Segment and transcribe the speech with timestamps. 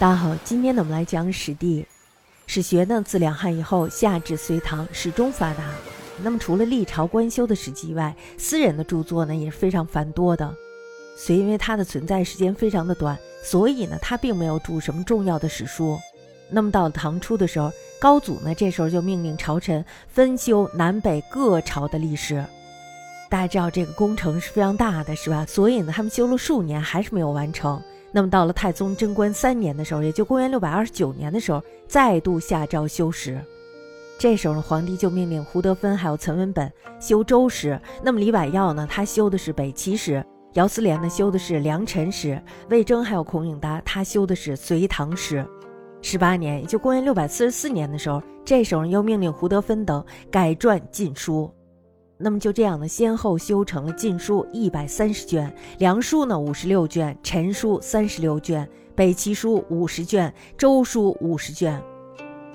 [0.00, 1.84] 大家好，今天呢我们来讲史地。
[2.46, 5.62] 史学呢自两汉以后，下至隋唐始终发达。
[6.22, 10.54] 那么除了历朝官修的史记外，私人的著作呢也是非常繁多的。
[11.18, 15.98] 隋因为它的存在时间非常的短，所以呢它并没有著什么重要的史书。
[16.48, 17.70] 那么到了唐初的时候，
[18.00, 22.42] 高祖呢这时候就命令朝臣分修南北各朝的历史。
[23.28, 25.44] 大家知道这个工程是非常大的，是吧？
[25.44, 27.78] 所以呢他们修了数年还是没有完成。
[28.12, 33.38] 那么到了太宗贞观三年的时候，也就公元六百二十九年的时候，再度下诏修史。
[34.18, 37.80] 这时候呢，皇帝就命令胡德芬还有岑文本修周史。
[38.02, 40.22] 那么李百药呢，他修的是北齐史；
[40.54, 42.36] 姚思廉呢，修的是梁陈史；
[42.68, 45.46] 魏征还有孔颖达，他修的是隋唐史。
[46.02, 51.50] 十八年，也就公元六百四十四年的时候，这时候又命令胡德芬等改撰《晋书》。
[52.22, 55.48] 那么就这样呢，先后修成了《晋书》一百三十卷，
[55.78, 61.82] 《梁书》呢五十六卷，《陈书》三十六卷，《北齐书》五十卷，《周书》五十卷，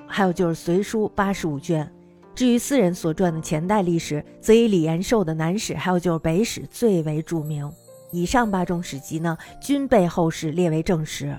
[0.05, 1.91] 还有就是《隋书》八十五卷。
[2.35, 7.71] 至于私人所传的前代历史，则以李延寿的《南史》还有就是《北史》最为著名。
[8.11, 11.35] 以上八种史籍呢，均被后世列为正史。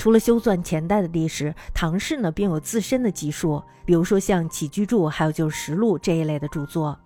[0.00, 6.98] 除了修纂前代的历史，唐氏呢并有自身的记述，比如说像《起居注》，还有就是《实录》这一类的著作。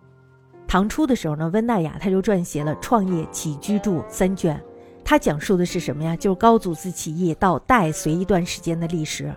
[0.69, 4.62] 唐初的时候呢，温大雅他就撰写了《创业起居注》三卷，
[5.05, 6.15] 他讲述的是什么呀？
[6.15, 9.34] 就是高祖自起义到代隋一段时间的历史。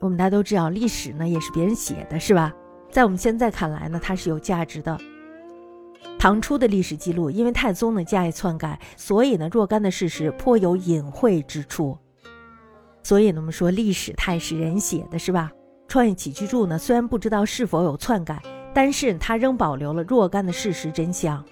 [0.00, 2.52] 我们大家都知道，历史呢也是别人写的，是吧？
[2.90, 4.98] 在我们现在看来呢，它是有价值的。
[6.18, 11.96] 唐初的历史记录，因为太宗呢加以篡改，所以呢若干的事实颇有隐晦之处。
[13.02, 15.50] 所以呢，我们说历史它也是人写的，是吧？
[15.88, 18.40] 《创业起居注》呢，虽然不知道是否有篡改，
[18.72, 21.44] 但是它仍保留了若干的事实真相。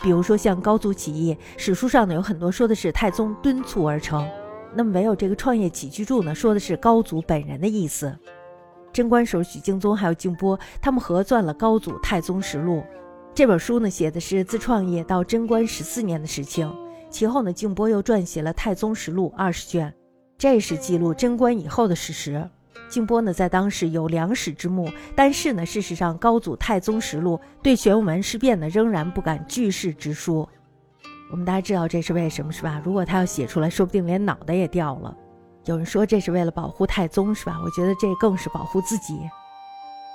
[0.00, 4.28] 比如说像高祖起义，史书上呢有很多说的是太宗敦促而成，
[4.74, 8.14] 那么唯有这个《创业起居注》呢，说的是高祖本人的意思。
[8.92, 12.76] 贞观时，许敬宗还有敬波他们合撰了《高祖太宗实录》
[13.34, 16.72] 这本书呢，写的是自创业到贞观十四年的事情。
[17.10, 19.92] 其后呢，敬波又撰写了《太宗实录》二十卷。
[20.44, 22.46] 这是记录贞观以后的事实。
[22.86, 30.46] 敬波呢，在当时有良史之目，但是呢，事实上高祖太宗实录对玄武门事变呢，仍然不敢据事直说。
[31.30, 32.78] 我们大家知道这是为什么，是吧？
[32.84, 35.16] 如果他要写出来，说不定连脑袋也掉了。
[35.64, 37.58] 有人说这是为了保护太宗，是吧？
[37.64, 39.18] 我觉得这更是保护自己。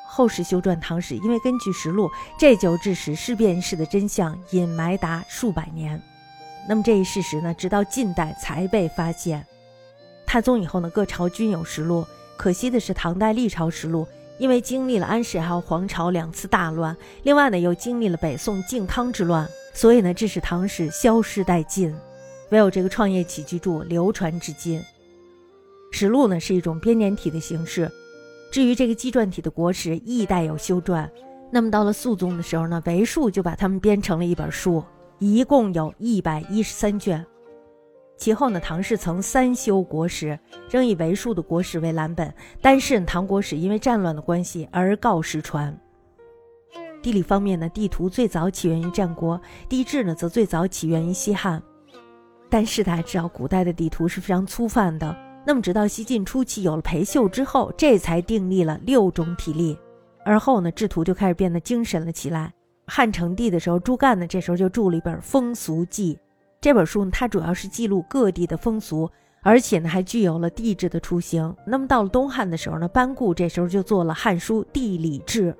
[0.07, 2.07] 后世修撰唐史，因为根据实录，
[2.37, 5.99] 这就致使事变事的真相隐埋达数百年。
[6.67, 9.43] 那么这一事实呢，直到近代才被发现。
[10.29, 12.05] 太宗以后呢，各朝均有实录。
[12.37, 14.07] 可惜的是，唐代历朝实录
[14.37, 21.95] 因为经历了安史还有黄巢两次大乱，另外呢又经历了北宋靖康之乱，所以呢致使唐史消失殆尽。
[22.51, 24.79] 唯有这个创业起居注流传至今。
[25.91, 27.91] 实录呢是一种编年体的形式。
[28.51, 31.09] 至于这个纪传体的国史，亦带有修撰。
[31.51, 34.83] 那么到了肃宗的时候呢，为数就把它们编成了一本书，
[35.17, 37.25] 一共有一百一十三卷。
[38.19, 40.37] 其后呢，唐氏曾三修国史，
[40.69, 42.31] 仍以为数的国史为蓝本。
[42.61, 45.75] 但是唐国史因为战乱的关系而告失传。
[47.01, 51.63] 地理方面呢，地图最早起源于战国，地质呢则最早起源于西汉。
[52.49, 55.15] 但是大家知道，古代的地图是非常粗泛的。
[55.45, 59.79] 那么直到西晋初期有了裴秀之后，这才订立了六种体例。
[60.25, 62.53] 而后呢，制图就开始变得精神了起来。
[62.85, 66.15] 汉成帝的时候，朱干呢这时候就著了一本《风俗记》。
[66.61, 69.09] 这本书呢，它主要是记录各地的风俗，
[69.41, 71.55] 而且呢还具有了地质的雏形。
[71.65, 75.53] 那么到了东汉的时候呢，班固这时候就做了《汉书地理志》，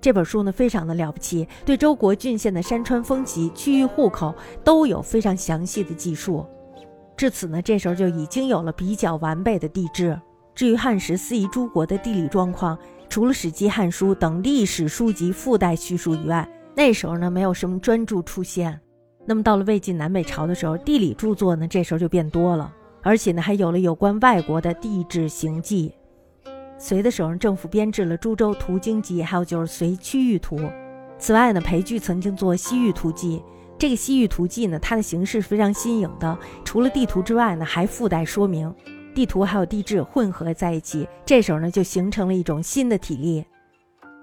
[0.00, 6.44] 这本书呢非常的了不起，对周国郡县的山川风习、区域户口都有非常详细的记述。
[7.16, 10.20] 至此呢，这时候就已经有了比较完备的地质。
[10.56, 12.76] 至于汉时四夷诸国的地理状况，
[13.08, 18.80] 除了《史记》《汉书》等历史书籍附带叙述以外，那时候呢没有什么专著出现。
[19.24, 25.92] 那么到了魏晋南北朝的时候，地理著作呢，这时候就变多了，而且呢，还有了有关外国的地质行记。
[26.76, 30.56] 隋的时候，政府编制了《株洲图经集》，还有就是《隋区域图》。
[31.18, 33.38] 此外呢，裴矩曾经做《西域图记》。
[33.78, 38.74] 这个《西域图记》呢，它的形式非常新颖的，除了地图之外呢，还附带说明，
[39.14, 43.44] 地图还有地质混合在一起，这时候呢，就形成了一种新的体例。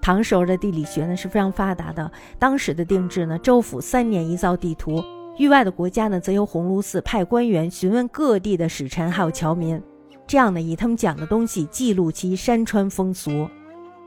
[0.02, 2.10] 唐时候的地理学呢是非常发达的。
[2.38, 5.02] 当时的定制呢，州府三年一造地图，
[5.38, 9.80] 域外的国家呢，则由鸿胪寺派官员询问各地的使臣还有侨民，
[10.26, 13.48] 这样呢，以他们讲的东西记录其山川风俗，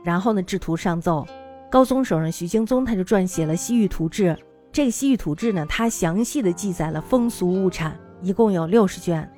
[0.04, 1.26] 然后呢，制图上奏。
[1.70, 4.30] 高宗手上，徐，敬宗他就撰写了《西域图志》。
[4.70, 9.28] 这个《西域图志》呢，它详细的记载了风俗物产，一共有六十卷。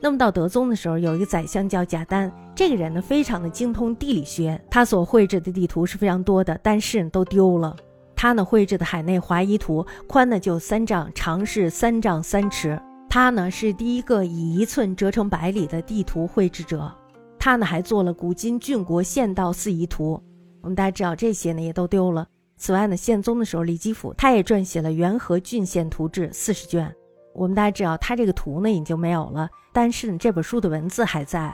[0.00, 7.74] 那么到德宗的时候，有一个宰相叫贾丹，这个人呢非常的精通地理学，他所绘制的地图是非常多的，但是都丢了。
[8.14, 12.78] 他呢绘制的海内华夷图，宽呢就三丈，长是三丈三尺。
[13.08, 16.92] 他呢是第一个以一寸折成百里的地图绘制者。
[17.38, 20.22] 他呢还做了古今郡国县道四夷图。
[20.60, 22.26] 我们大家知道这些呢也都丢了。
[22.58, 26.94] 此外呢，宪宗的时候，李基甫他也撰写了《元和郡县图志》四十卷。
[27.32, 31.50] 我们大家知道他这个图呢已经没有了，但是呢这本书的文字还在。